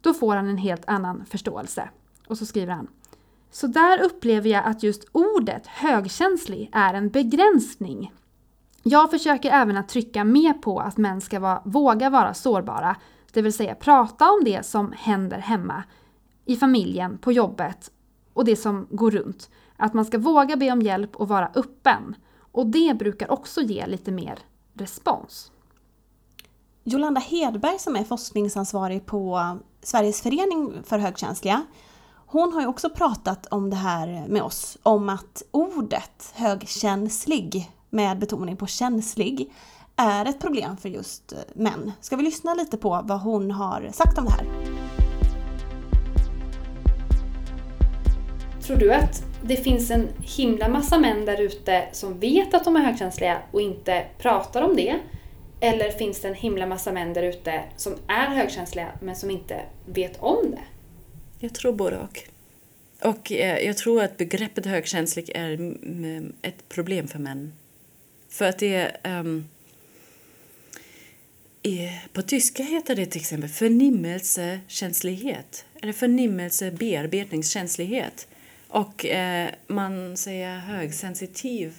Då 0.00 0.14
får 0.14 0.36
han 0.36 0.48
en 0.48 0.56
helt 0.56 0.88
annan 0.88 1.24
förståelse. 1.26 1.88
Och 2.26 2.38
så 2.38 2.46
skriver 2.46 2.72
han. 2.72 2.88
Så 3.50 3.66
där 3.66 4.02
upplever 4.02 4.50
jag 4.50 4.64
att 4.64 4.82
just 4.82 5.04
ordet 5.12 5.66
högkänslig 5.66 6.70
är 6.72 6.94
en 6.94 7.08
begränsning. 7.08 8.12
Jag 8.86 9.10
försöker 9.10 9.50
även 9.50 9.76
att 9.76 9.88
trycka 9.88 10.24
mer 10.24 10.52
på 10.52 10.80
att 10.80 10.96
män 10.96 11.20
ska 11.20 11.40
vara, 11.40 11.62
våga 11.64 12.10
vara 12.10 12.34
sårbara, 12.34 12.96
det 13.32 13.42
vill 13.42 13.52
säga 13.52 13.74
prata 13.74 14.30
om 14.30 14.44
det 14.44 14.66
som 14.66 14.92
händer 14.96 15.38
hemma, 15.38 15.82
i 16.44 16.56
familjen, 16.56 17.18
på 17.18 17.32
jobbet 17.32 17.90
och 18.32 18.44
det 18.44 18.56
som 18.56 18.86
går 18.90 19.10
runt. 19.10 19.50
Att 19.76 19.94
man 19.94 20.04
ska 20.04 20.18
våga 20.18 20.56
be 20.56 20.72
om 20.72 20.82
hjälp 20.82 21.16
och 21.16 21.28
vara 21.28 21.50
öppen. 21.54 22.16
Och 22.52 22.66
det 22.66 22.98
brukar 22.98 23.30
också 23.30 23.60
ge 23.60 23.86
lite 23.86 24.12
mer 24.12 24.38
respons. 24.74 25.52
Jolanda 26.84 27.20
Hedberg 27.20 27.78
som 27.78 27.96
är 27.96 28.04
forskningsansvarig 28.04 29.06
på 29.06 29.56
Sveriges 29.82 30.22
förening 30.22 30.72
för 30.84 30.98
högkänsliga 30.98 31.62
hon 32.34 32.52
har 32.52 32.60
ju 32.60 32.66
också 32.66 32.90
pratat 32.90 33.46
om 33.46 33.70
det 33.70 33.76
här 33.76 34.24
med 34.28 34.42
oss, 34.42 34.78
om 34.82 35.08
att 35.08 35.42
ordet 35.50 36.32
högkänslig, 36.34 37.70
med 37.94 38.18
betoning 38.18 38.56
på 38.56 38.66
känslig, 38.66 39.50
är 39.96 40.24
ett 40.24 40.40
problem 40.40 40.76
för 40.76 40.88
just 40.88 41.32
män. 41.54 41.92
Ska 42.00 42.16
vi 42.16 42.22
lyssna 42.22 42.54
lite 42.54 42.76
på 42.76 43.02
vad 43.04 43.20
hon 43.20 43.50
har 43.50 43.90
sagt 43.92 44.18
om 44.18 44.24
det 44.24 44.30
här? 44.30 44.46
Tror 48.62 48.76
du 48.76 48.92
att 48.92 49.24
det 49.42 49.56
finns 49.56 49.90
en 49.90 50.08
himla 50.22 50.68
massa 50.68 50.98
män 50.98 51.24
där 51.24 51.40
ute 51.40 51.84
som 51.92 52.20
vet 52.20 52.54
att 52.54 52.64
de 52.64 52.76
är 52.76 52.80
högkänsliga 52.80 53.38
och 53.50 53.60
inte 53.60 54.04
pratar 54.18 54.62
om 54.62 54.76
det? 54.76 54.98
Eller 55.60 55.90
finns 55.90 56.20
det 56.20 56.28
en 56.28 56.34
himla 56.34 56.66
massa 56.66 56.92
män 56.92 57.12
där 57.12 57.22
ute 57.22 57.60
som 57.76 57.92
är 58.08 58.26
högkänsliga 58.26 58.88
men 59.00 59.16
som 59.16 59.30
inte 59.30 59.60
vet 59.86 60.22
om 60.22 60.50
det? 60.50 60.62
Jag 61.38 61.54
tror 61.54 61.72
både 61.72 61.98
och. 61.98 62.20
Och 63.08 63.32
eh, 63.32 63.58
jag 63.58 63.76
tror 63.76 64.02
att 64.02 64.16
begreppet 64.16 64.66
högkänslig 64.66 65.30
är 65.34 65.74
ett 66.42 66.68
problem 66.68 67.08
för 67.08 67.18
män. 67.18 67.52
För 68.34 68.44
att 68.44 68.58
det 68.58 68.74
är... 68.74 69.20
Um, 69.20 69.48
på 72.12 72.22
tyska 72.22 72.62
heter 72.62 72.96
det 72.96 73.06
till 73.06 73.20
exempel 73.20 73.50
förnimmelsekänslighet 73.50 75.64
eller 75.82 75.92
förnimmelsebearbetningskänslighet. 75.92 78.28
Och 78.68 79.06
eh, 79.06 79.48
man 79.66 80.16
säger 80.16 80.58
högsensitiv 80.58 81.74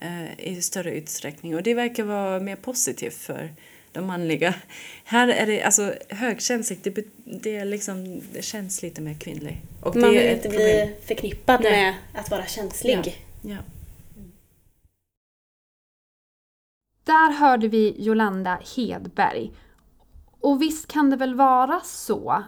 eh, 0.00 0.40
i 0.40 0.62
större 0.62 0.92
utsträckning. 0.92 1.54
Och 1.54 1.62
det 1.62 1.74
verkar 1.74 2.04
vara 2.04 2.40
mer 2.40 2.56
positivt 2.56 3.14
för 3.14 3.52
de 3.92 4.06
manliga. 4.06 4.54
Här 5.04 5.28
är 5.28 5.46
det 5.46 5.62
alltså 5.62 5.94
högkänsligt, 6.08 6.84
det, 6.84 7.04
det, 7.24 7.56
är 7.56 7.64
liksom, 7.64 8.22
det 8.32 8.42
känns 8.42 8.82
lite 8.82 9.00
mer 9.00 9.14
kvinnligt. 9.14 9.58
Och 9.80 9.96
Man 9.96 10.10
vill 10.10 10.28
inte 10.28 10.48
bli 10.48 10.94
förknippad 11.06 11.60
Nej. 11.62 11.72
med 11.72 11.94
att 12.14 12.30
vara 12.30 12.46
känslig. 12.46 13.24
Ja. 13.42 13.50
ja. 13.50 13.56
Där 17.04 17.32
hörde 17.32 17.68
vi 17.68 17.94
Jolanda 17.98 18.58
Hedberg. 18.76 19.52
Och 20.40 20.62
visst 20.62 20.86
kan 20.86 21.10
det 21.10 21.16
väl 21.16 21.34
vara 21.34 21.80
så. 21.84 22.42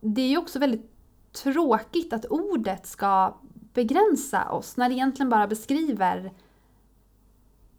Det 0.00 0.22
är 0.22 0.28
ju 0.28 0.38
också 0.38 0.58
väldigt 0.58 0.90
tråkigt 1.32 2.12
att 2.12 2.24
ordet 2.24 2.86
ska 2.86 3.36
begränsa 3.74 4.50
oss 4.50 4.76
när 4.76 4.88
det 4.88 4.94
egentligen 4.94 5.30
bara 5.30 5.46
beskriver 5.46 6.32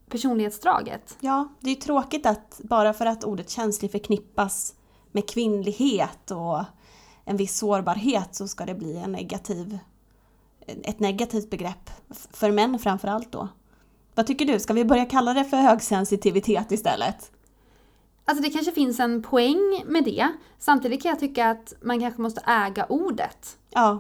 personlighetsdraget. 0.10 1.18
Ja, 1.20 1.48
det 1.60 1.70
är 1.70 1.76
ju 1.76 1.82
tråkigt 1.82 2.26
att 2.26 2.62
bara 2.64 2.94
för 2.94 3.06
att 3.06 3.24
ordet 3.24 3.50
känslig 3.50 3.92
förknippas 3.92 4.76
med 5.12 5.30
kvinnlighet 5.30 6.32
och 6.32 6.64
en 7.26 7.38
viss 7.38 7.58
sårbarhet 7.58 8.36
så 8.36 8.48
ska 8.48 8.66
det 8.66 8.76
bli 8.76 8.98
en 8.98 9.12
negativ, 9.12 9.80
ett 10.68 11.00
negativt 11.00 11.50
begrepp. 11.50 11.90
För 12.32 12.52
män 12.52 12.80
framförallt 12.80 13.32
då. 13.32 13.48
Vad 14.16 14.28
tycker 14.28 14.46
du? 14.46 14.60
Ska 14.60 14.74
vi 14.74 14.86
börja 14.86 15.06
kalla 15.06 15.34
det 15.34 15.44
för 15.44 15.58
högsensitivitet 15.58 16.72
istället? 16.72 17.32
Alltså 18.26 18.44
det 18.44 18.50
kanske 18.50 18.72
finns 18.72 19.00
en 19.00 19.22
poäng 19.24 19.84
med 19.86 20.04
det. 20.04 20.28
Samtidigt 20.60 21.02
kan 21.02 21.10
jag 21.10 21.20
tycka 21.20 21.50
att 21.50 21.74
man 21.82 22.00
kanske 22.00 22.22
måste 22.22 22.42
äga 22.42 22.86
ordet. 22.86 23.58
Ja. 23.70 24.00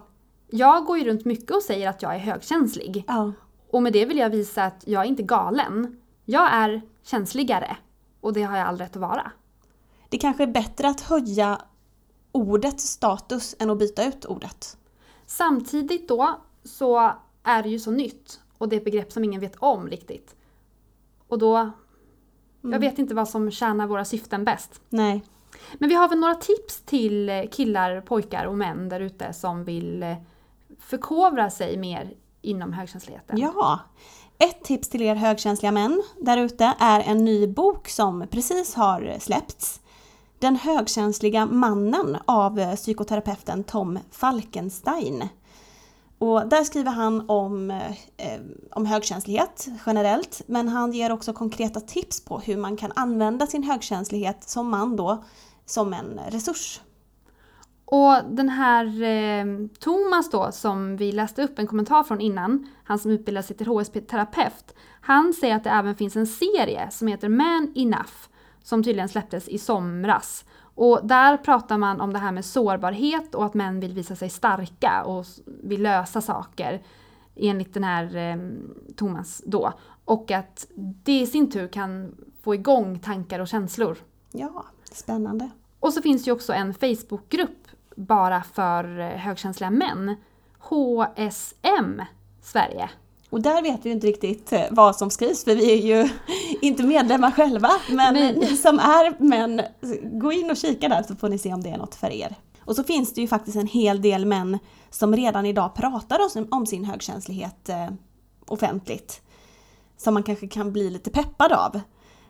Jag 0.49 0.85
går 0.85 0.97
ju 0.97 1.03
runt 1.03 1.25
mycket 1.25 1.51
och 1.51 1.61
säger 1.61 1.89
att 1.89 2.01
jag 2.01 2.15
är 2.15 2.19
högkänslig. 2.19 3.03
Ja. 3.07 3.31
Och 3.71 3.83
med 3.83 3.93
det 3.93 4.05
vill 4.05 4.17
jag 4.17 4.29
visa 4.29 4.63
att 4.63 4.83
jag 4.87 5.03
är 5.03 5.07
inte 5.07 5.23
galen. 5.23 6.01
Jag 6.25 6.53
är 6.53 6.81
känsligare. 7.03 7.77
Och 8.21 8.33
det 8.33 8.43
har 8.43 8.57
jag 8.57 8.67
all 8.67 8.77
rätt 8.77 8.95
att 8.95 9.01
vara. 9.01 9.31
Det 10.09 10.17
kanske 10.17 10.43
är 10.43 10.47
bättre 10.47 10.87
att 10.87 11.01
höja 11.01 11.61
ordets 12.31 12.83
status 12.87 13.55
än 13.59 13.69
att 13.69 13.79
byta 13.79 14.03
ut 14.03 14.25
ordet. 14.25 14.77
Samtidigt 15.25 16.07
då 16.07 16.41
så 16.63 17.11
är 17.43 17.63
det 17.63 17.69
ju 17.69 17.79
så 17.79 17.91
nytt 17.91 18.39
och 18.61 18.69
det 18.69 18.75
är 18.75 18.77
ett 18.77 18.85
begrepp 18.85 19.11
som 19.11 19.23
ingen 19.23 19.41
vet 19.41 19.55
om 19.55 19.87
riktigt. 19.87 20.35
Och 21.27 21.37
då... 21.37 21.55
Mm. 21.57 21.73
Jag 22.73 22.79
vet 22.79 22.99
inte 22.99 23.15
vad 23.15 23.29
som 23.29 23.51
tjänar 23.51 23.87
våra 23.87 24.05
syften 24.05 24.43
bäst. 24.43 24.81
Nej. 24.89 25.23
Men 25.73 25.89
vi 25.89 25.95
har 25.95 26.09
väl 26.09 26.19
några 26.19 26.35
tips 26.35 26.81
till 26.81 27.47
killar, 27.51 28.01
pojkar 28.01 28.45
och 28.45 28.57
män 28.57 28.89
där 28.89 28.99
ute 28.99 29.33
som 29.33 29.63
vill 29.63 30.03
eh, 30.03 30.15
förkovra 30.79 31.49
sig 31.49 31.77
mer 31.77 32.13
inom 32.41 32.73
högkänsligheten. 32.73 33.37
Ja! 33.37 33.79
Ett 34.37 34.63
tips 34.63 34.89
till 34.89 35.01
er 35.01 35.15
högkänsliga 35.15 35.71
män 35.71 36.03
där 36.19 36.37
ute 36.37 36.73
är 36.79 36.99
en 36.99 37.25
ny 37.25 37.47
bok 37.47 37.87
som 37.87 38.27
precis 38.31 38.75
har 38.75 39.15
släppts. 39.19 39.81
Den 40.39 40.55
högkänsliga 40.55 41.45
mannen 41.45 42.17
av 42.25 42.59
eh, 42.59 42.75
psykoterapeuten 42.75 43.63
Tom 43.63 43.99
Falkenstein. 44.11 45.29
Och 46.21 46.47
där 46.47 46.63
skriver 46.63 46.91
han 46.91 47.29
om, 47.29 47.71
eh, 47.71 47.91
eh, 48.17 48.41
om 48.71 48.85
högkänslighet 48.85 49.67
generellt, 49.85 50.41
men 50.45 50.67
han 50.67 50.93
ger 50.93 51.11
också 51.11 51.33
konkreta 51.33 51.79
tips 51.79 52.25
på 52.25 52.39
hur 52.39 52.57
man 52.57 52.77
kan 52.77 52.91
använda 52.95 53.47
sin 53.47 53.63
högkänslighet 53.63 54.49
som 54.49 54.69
man 54.69 54.95
då 54.95 55.23
som 55.65 55.93
en 55.93 56.19
resurs. 56.27 56.81
Och 57.85 58.15
den 58.29 58.49
här 58.49 58.85
eh, 59.03 59.45
Thomas 59.79 60.29
då 60.29 60.51
som 60.51 60.97
vi 60.97 61.11
läste 61.11 61.43
upp 61.43 61.59
en 61.59 61.67
kommentar 61.67 62.03
från 62.03 62.21
innan, 62.21 62.67
han 62.83 62.99
som 62.99 63.11
utbildar 63.11 63.41
sig 63.41 63.57
till 63.57 63.67
HSP-terapeut, 63.67 64.75
han 65.01 65.33
säger 65.33 65.55
att 65.55 65.63
det 65.63 65.69
även 65.69 65.95
finns 65.95 66.15
en 66.15 66.27
serie 66.27 66.91
som 66.91 67.07
heter 67.07 67.29
Man 67.29 67.73
Enough 67.75 68.13
som 68.63 68.83
tydligen 68.83 69.09
släpptes 69.09 69.47
i 69.47 69.57
somras. 69.57 70.45
Och 70.81 70.99
där 71.03 71.37
pratar 71.37 71.77
man 71.77 72.01
om 72.01 72.13
det 72.13 72.19
här 72.19 72.31
med 72.31 72.45
sårbarhet 72.45 73.35
och 73.35 73.45
att 73.45 73.53
män 73.53 73.79
vill 73.79 73.93
visa 73.93 74.15
sig 74.15 74.29
starka 74.29 75.03
och 75.03 75.25
vill 75.45 75.81
lösa 75.81 76.21
saker 76.21 76.81
enligt 77.35 77.73
den 77.73 77.83
här 77.83 78.15
eh, 78.15 78.37
Thomas 78.95 79.41
då. 79.45 79.73
Och 80.05 80.31
att 80.31 80.67
det 80.75 81.21
i 81.21 81.27
sin 81.27 81.51
tur 81.51 81.67
kan 81.67 82.15
få 82.41 82.55
igång 82.55 82.99
tankar 82.99 83.39
och 83.39 83.47
känslor. 83.47 83.97
Ja, 84.31 84.65
spännande. 84.91 85.49
Och 85.79 85.93
så 85.93 86.01
finns 86.01 86.27
ju 86.27 86.31
också 86.31 86.53
en 86.53 86.73
Facebookgrupp 86.73 87.67
bara 87.95 88.43
för 88.43 88.99
eh, 88.99 89.07
högkänsliga 89.07 89.69
män. 89.69 90.15
HSM 90.59 92.01
Sverige. 92.41 92.89
Och 93.31 93.41
där 93.41 93.61
vet 93.61 93.85
vi 93.85 93.89
ju 93.89 93.95
inte 93.95 94.07
riktigt 94.07 94.53
eh, 94.53 94.61
vad 94.71 94.95
som 94.95 95.09
skrivs 95.09 95.43
för 95.43 95.55
vi 95.55 95.71
är 95.71 95.87
ju 95.87 96.09
inte 96.61 96.83
medlemmar 96.83 97.31
själva. 97.31 97.69
Men 97.89 98.13
Nej. 98.13 98.37
ni 98.37 98.57
som 98.57 98.79
är 98.79 99.23
män, 99.23 99.61
gå 100.03 100.31
in 100.31 100.51
och 100.51 100.57
kika 100.57 100.89
där 100.89 101.03
så 101.03 101.15
får 101.15 101.29
ni 101.29 101.37
se 101.37 101.53
om 101.53 101.63
det 101.63 101.69
är 101.69 101.77
något 101.77 101.95
för 101.95 102.09
er. 102.09 102.35
Och 102.65 102.75
så 102.75 102.83
finns 102.83 103.13
det 103.13 103.21
ju 103.21 103.27
faktiskt 103.27 103.57
en 103.57 103.67
hel 103.67 104.01
del 104.01 104.25
män 104.25 104.59
som 104.89 105.15
redan 105.15 105.45
idag 105.45 105.75
pratar 105.75 106.19
om 106.49 106.65
sin 106.65 106.85
högkänslighet 106.85 107.69
eh, 107.69 107.87
offentligt. 108.47 109.21
Som 109.97 110.13
man 110.13 110.23
kanske 110.23 110.47
kan 110.47 110.71
bli 110.71 110.89
lite 110.89 111.09
peppad 111.09 111.51
av. 111.51 111.79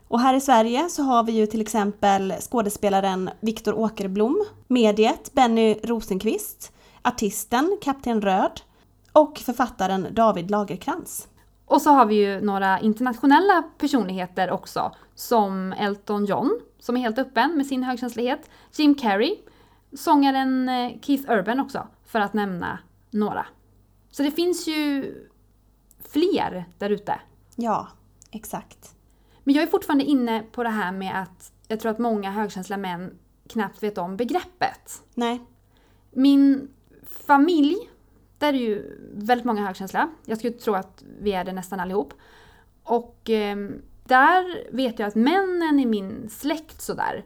Och 0.08 0.20
här 0.20 0.34
i 0.34 0.42
Sverige 0.42 0.90
så 0.90 1.04
har 1.04 1.24
vi 1.24 1.32
ju 1.32 1.46
till 1.46 1.62
exempel 1.62 2.34
skådespelaren 2.40 3.30
Viktor 3.40 3.74
Åkerblom, 3.74 4.46
mediet 4.68 5.34
Benny 5.34 5.76
Rosenqvist, 5.84 6.72
artisten 7.02 7.78
Kapten 7.82 8.22
Röd 8.22 8.62
och 9.12 9.38
författaren 9.38 10.08
David 10.12 10.52
Lagerkrans. 10.52 11.28
Och 11.66 11.82
så 11.82 11.90
har 11.90 12.06
vi 12.06 12.16
ju 12.16 12.42
några 12.42 12.80
internationella 12.80 13.64
personligheter 13.78 14.52
också, 14.52 14.96
som 15.16 15.74
Elton 15.74 16.26
John, 16.26 16.62
som 16.80 16.98
är 16.98 17.02
helt 17.02 17.18
öppen 17.18 17.58
med 17.58 17.66
sin 17.66 17.84
högkänslighet, 17.84 18.50
Jim 18.76 18.96
Carrey, 18.96 19.38
sångaren 19.94 20.70
eh, 20.70 20.92
Keith 21.02 21.32
Urban 21.32 21.60
också, 21.60 21.88
för 22.06 22.20
att 22.20 22.34
nämna 22.34 22.80
några. 23.10 23.46
Så 24.12 24.24
det 24.24 24.32
finns 24.32 24.68
ju 24.68 25.16
fler 26.10 26.66
där 26.78 26.90
ute. 26.90 27.20
Ja, 27.56 27.88
exakt. 28.32 28.96
Men 29.44 29.56
jag 29.56 29.64
är 29.64 29.68
fortfarande 29.68 30.04
inne 30.04 30.44
på 30.52 30.64
det 30.64 30.70
här 30.70 30.92
med 30.92 31.22
att 31.22 31.54
jag 31.68 31.80
tror 31.80 31.92
att 31.92 32.00
många 32.00 32.32
högkänsliga 32.32 32.78
män 32.78 33.20
knappt 33.50 33.84
vet 33.84 33.98
om 33.98 34.18
begreppet. 34.18 35.04
Nej. 35.14 35.42
Min 36.12 36.70
familj, 37.06 37.76
där 38.42 38.54
är 38.54 38.58
ju 38.58 38.98
väldigt 39.14 39.46
många 39.46 39.66
högkänsliga. 39.66 40.10
Jag 40.26 40.38
skulle 40.38 40.54
tro 40.54 40.74
att 40.74 41.04
vi 41.20 41.34
är 41.34 41.44
det 41.44 41.54
nästan 41.54 41.80
allihop. 41.80 42.14
Och 42.84 43.30
eh, 43.30 43.58
där 44.04 44.74
vet 44.76 45.00
jag 45.00 45.08
att 45.08 45.16
männen 45.16 45.80
i 45.80 45.86
min 45.86 46.30
släkt 46.30 46.82
sådär, 46.82 47.26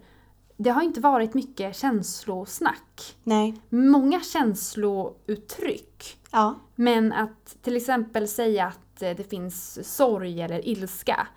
det 0.57 0.69
har 0.69 0.81
inte 0.81 0.99
varit 0.99 1.33
mycket 1.33 1.75
känslosnack. 1.75 3.15
Nej. 3.23 3.61
Många 3.69 4.19
känslouttryck. 4.19 6.17
Ja. 6.31 6.55
Men 6.75 7.13
att 7.13 7.57
till 7.61 7.75
exempel 7.75 8.27
säga 8.27 8.65
att 8.65 9.01
eh, 9.01 9.11
det 9.11 9.29
finns 9.29 9.87
sorg 9.95 10.41
eller 10.41 10.67
ilska, 10.67 11.27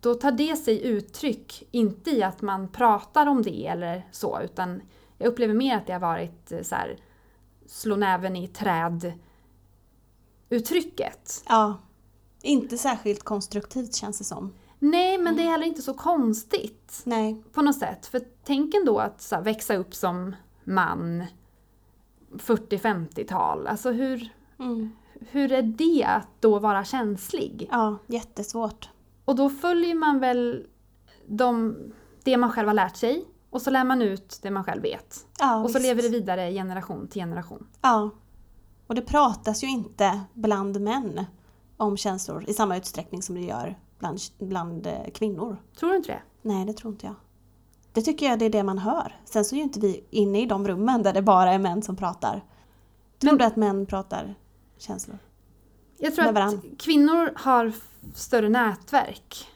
då 0.00 0.14
tar 0.14 0.32
det 0.32 0.56
sig 0.56 0.86
uttryck, 0.86 1.68
inte 1.70 2.10
i 2.10 2.22
att 2.22 2.42
man 2.42 2.68
pratar 2.68 3.26
om 3.26 3.42
det 3.42 3.66
eller 3.66 4.06
så, 4.10 4.40
utan 4.44 4.82
jag 5.18 5.28
upplever 5.28 5.54
mer 5.54 5.76
att 5.76 5.86
det 5.86 5.92
har 5.92 6.00
varit 6.00 6.52
eh, 6.52 6.62
så 6.62 6.74
här, 6.74 6.96
slå 7.70 7.96
näven 7.96 8.36
i 8.36 8.48
träd 8.48 9.12
uttrycket. 10.48 11.44
Ja. 11.48 11.78
Inte 12.42 12.78
särskilt 12.78 13.22
konstruktivt 13.22 13.94
känns 13.94 14.18
det 14.18 14.24
som. 14.24 14.52
Nej, 14.78 15.18
men 15.18 15.36
det 15.36 15.42
är 15.42 15.50
heller 15.50 15.66
inte 15.66 15.82
så 15.82 15.94
konstigt 15.94 17.02
Nej. 17.04 17.42
på 17.52 17.62
något 17.62 17.78
sätt. 17.78 18.06
För 18.06 18.20
tänk 18.44 18.74
ändå 18.74 18.98
att 18.98 19.20
så 19.22 19.34
här, 19.34 19.42
växa 19.42 19.76
upp 19.76 19.94
som 19.94 20.36
man 20.64 21.24
40-50-tal. 22.32 23.66
Alltså 23.66 23.90
hur, 23.90 24.28
Mm. 24.58 24.90
hur 25.30 25.52
är 25.52 25.62
det 25.62 26.04
att 26.04 26.28
då 26.40 26.58
vara 26.58 26.84
känslig? 26.84 27.68
Ja, 27.70 27.96
jättesvårt. 28.06 28.88
Och 29.24 29.36
då 29.36 29.50
följer 29.50 29.94
man 29.94 30.18
väl 30.18 30.66
de, 31.26 31.76
det 32.24 32.36
man 32.36 32.52
själv 32.52 32.68
har 32.68 32.74
lärt 32.74 32.96
sig 32.96 33.24
och 33.50 33.62
så 33.62 33.70
lär 33.70 33.84
man 33.84 34.02
ut 34.02 34.38
det 34.42 34.50
man 34.50 34.64
själv 34.64 34.82
vet. 34.82 35.26
Ja, 35.38 35.56
och 35.62 35.70
så 35.70 35.78
visst. 35.78 35.86
lever 35.88 36.02
det 36.02 36.08
vidare 36.08 36.52
generation 36.52 37.08
till 37.08 37.22
generation. 37.22 37.66
Ja. 37.82 38.10
Och 38.86 38.94
det 38.94 39.02
pratas 39.02 39.62
ju 39.64 39.68
inte 39.68 40.20
bland 40.34 40.80
män 40.80 41.24
om 41.76 41.96
känslor 41.96 42.44
i 42.48 42.54
samma 42.54 42.76
utsträckning 42.76 43.22
som 43.22 43.34
det 43.34 43.40
gör 43.40 43.78
bland, 43.98 44.18
bland 44.38 44.86
eh, 44.86 45.10
kvinnor. 45.14 45.56
Tror 45.78 45.90
du 45.90 45.96
inte 45.96 46.12
det? 46.12 46.22
Nej, 46.42 46.64
det 46.66 46.72
tror 46.72 46.92
inte 46.92 47.06
jag. 47.06 47.14
Det 47.92 48.02
tycker 48.02 48.26
jag 48.26 48.38
det 48.38 48.44
är 48.44 48.50
det 48.50 48.62
man 48.62 48.78
hör. 48.78 49.20
Sen 49.24 49.44
så 49.44 49.54
är 49.54 49.56
ju 49.56 49.62
inte 49.62 49.80
vi 49.80 50.04
inne 50.10 50.42
i 50.42 50.46
de 50.46 50.68
rummen 50.68 51.02
där 51.02 51.12
det 51.12 51.22
bara 51.22 51.52
är 51.52 51.58
män 51.58 51.82
som 51.82 51.96
pratar. 51.96 52.44
Tror 53.18 53.30
Men- 53.30 53.38
du 53.38 53.44
att 53.44 53.56
män 53.56 53.86
pratar 53.86 54.34
känslor? 54.78 55.18
Jag 55.98 56.14
tror 56.14 56.38
att 56.38 56.54
kvinnor 56.78 57.32
har 57.36 57.72
större 58.14 58.48
nätverk 58.48 59.48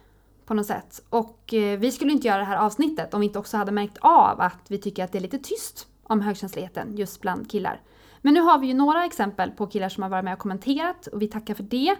på 0.46 0.54
något 0.54 0.66
sätt. 0.66 1.02
Och 1.08 1.54
eh, 1.54 1.78
vi 1.78 1.92
skulle 1.92 2.12
inte 2.12 2.28
göra 2.28 2.38
det 2.38 2.44
här 2.44 2.56
avsnittet 2.56 3.14
om 3.14 3.20
vi 3.20 3.26
inte 3.26 3.38
också 3.38 3.56
hade 3.56 3.72
märkt 3.72 3.98
av 4.00 4.40
att 4.40 4.60
vi 4.68 4.78
tycker 4.78 5.04
att 5.04 5.12
det 5.12 5.18
är 5.18 5.22
lite 5.22 5.38
tyst 5.38 5.86
om 6.02 6.20
högkänsligheten 6.20 6.96
just 6.96 7.20
bland 7.20 7.50
killar. 7.50 7.80
Men 8.22 8.34
nu 8.34 8.40
har 8.40 8.58
vi 8.58 8.66
ju 8.66 8.74
några 8.74 9.04
exempel 9.04 9.50
på 9.50 9.66
killar 9.66 9.88
som 9.88 10.02
har 10.02 10.10
varit 10.10 10.24
med 10.24 10.32
och 10.32 10.38
kommenterat 10.38 11.06
och 11.06 11.22
vi 11.22 11.28
tackar 11.28 11.54
för 11.54 11.62
det. 11.62 11.96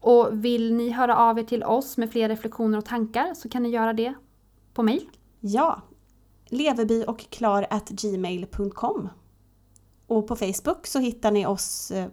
Och 0.00 0.44
vill 0.44 0.74
ni 0.74 0.90
höra 0.90 1.16
av 1.16 1.38
er 1.38 1.42
till 1.42 1.64
oss 1.64 1.96
med 1.96 2.12
fler 2.12 2.28
reflektioner 2.28 2.78
och 2.78 2.84
tankar 2.84 3.34
så 3.34 3.48
kan 3.48 3.62
ni 3.62 3.68
göra 3.68 3.92
det 3.92 4.14
på 4.74 4.82
mail. 4.82 5.08
Ja. 5.40 5.82
Leverby 6.46 7.04
och 7.06 7.24
gmail.com. 7.90 9.08
Och 10.06 10.28
på 10.28 10.36
Facebook 10.36 10.86
så 10.86 10.98
hittar 10.98 11.30
ni 11.30 11.46
oss 11.46 11.90
eh, 11.90 12.08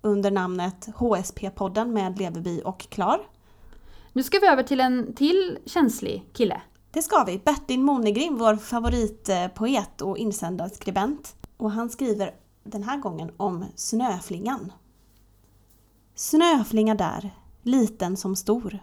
under 0.00 0.30
namnet 0.30 0.88
HSP-podden 0.96 1.92
med 1.92 2.18
Leverby 2.18 2.62
och 2.64 2.80
Klar. 2.80 3.20
Nu 4.16 4.22
ska 4.22 4.38
vi 4.38 4.46
över 4.46 4.62
till 4.62 4.80
en 4.80 5.14
till 5.14 5.58
känslig 5.66 6.30
kille. 6.32 6.62
Det 6.90 7.02
ska 7.02 7.24
vi. 7.24 7.38
Bertil 7.38 7.80
Monegrim, 7.80 8.38
vår 8.38 8.56
favoritpoet 8.56 10.00
och 10.00 10.18
insändarskribent. 10.18 11.36
Och 11.56 11.70
han 11.70 11.90
skriver 11.90 12.34
den 12.64 12.82
här 12.82 12.98
gången 12.98 13.30
om 13.36 13.64
Snöflingan. 13.76 14.72
Snöflinga 16.14 16.94
där, 16.94 17.30
liten 17.62 18.16
som 18.16 18.36
stor. 18.36 18.78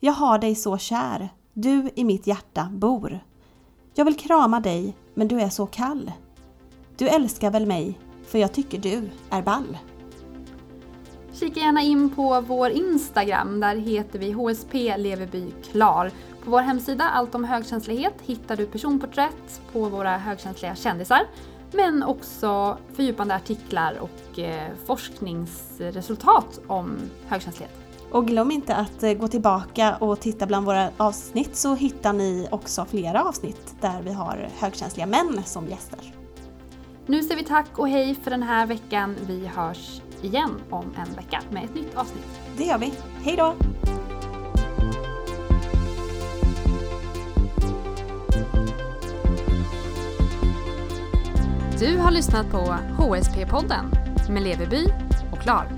Jag 0.00 0.12
har 0.12 0.38
dig 0.38 0.54
så 0.54 0.78
kär, 0.78 1.28
du 1.52 1.90
i 1.94 2.04
mitt 2.04 2.26
hjärta 2.26 2.68
bor. 2.72 3.20
Jag 3.94 4.04
vill 4.04 4.16
krama 4.16 4.60
dig, 4.60 4.96
men 5.14 5.28
du 5.28 5.40
är 5.40 5.50
så 5.50 5.66
kall. 5.66 6.12
Du 6.96 7.08
älskar 7.08 7.50
väl 7.50 7.66
mig, 7.66 7.98
för 8.26 8.38
jag 8.38 8.52
tycker 8.52 8.78
du 8.78 9.10
är 9.30 9.42
ball. 9.42 9.78
Kika 11.40 11.60
gärna 11.60 11.82
in 11.82 12.10
på 12.10 12.40
vår 12.40 12.70
Instagram, 12.70 13.60
där 13.60 13.76
heter 13.76 14.18
vi 14.18 14.32
HSP 14.32 14.96
Leverby 14.96 15.52
Klar. 15.72 16.10
På 16.44 16.50
vår 16.50 16.60
hemsida 16.60 17.04
Allt 17.04 17.34
om 17.34 17.44
högkänslighet 17.44 18.14
hittar 18.22 18.56
du 18.56 18.66
personporträtt 18.66 19.60
på 19.72 19.88
våra 19.88 20.18
högkänsliga 20.18 20.74
kändisar, 20.74 21.20
men 21.72 22.02
också 22.02 22.78
fördjupande 22.92 23.34
artiklar 23.34 23.98
och 24.00 24.38
eh, 24.38 24.70
forskningsresultat 24.86 26.60
om 26.66 26.96
högkänslighet. 27.26 27.74
Och 28.10 28.26
glöm 28.26 28.50
inte 28.50 28.74
att 28.74 29.02
eh, 29.02 29.12
gå 29.12 29.28
tillbaka 29.28 29.96
och 29.96 30.20
titta 30.20 30.46
bland 30.46 30.66
våra 30.66 30.90
avsnitt 30.96 31.56
så 31.56 31.74
hittar 31.74 32.12
ni 32.12 32.48
också 32.50 32.84
flera 32.84 33.24
avsnitt 33.24 33.74
där 33.80 34.02
vi 34.02 34.12
har 34.12 34.48
högkänsliga 34.58 35.06
män 35.06 35.42
som 35.44 35.68
gäster. 35.68 36.14
Nu 37.06 37.22
säger 37.22 37.36
vi 37.36 37.44
tack 37.44 37.78
och 37.78 37.88
hej 37.88 38.14
för 38.14 38.30
den 38.30 38.42
här 38.42 38.66
veckan. 38.66 39.16
Vi 39.26 39.46
hörs 39.46 40.00
igen 40.22 40.60
om 40.70 40.94
en 40.96 41.14
vecka 41.14 41.40
med 41.50 41.64
ett 41.64 41.74
nytt 41.74 41.94
avsnitt. 41.94 42.40
Det 42.56 42.64
gör 42.64 42.78
vi. 42.78 42.92
Hej 43.22 43.36
då! 43.36 43.54
Du 51.78 51.96
har 51.96 52.10
lyssnat 52.10 52.50
på 52.50 52.58
HSP-podden 52.98 53.84
med 54.30 54.42
Leverby 54.42 54.86
och 55.32 55.38
Klar. 55.38 55.77